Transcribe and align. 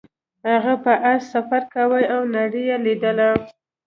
هغه 0.51 0.73
په 0.83 0.93
اس 1.11 1.21
سفر 1.33 1.61
کاوه 1.73 2.01
او 2.13 2.21
نړۍ 2.35 2.63
یې 2.69 2.77
لیدله. 2.85 3.29